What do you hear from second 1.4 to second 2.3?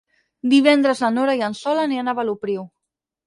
i en Sol aniran a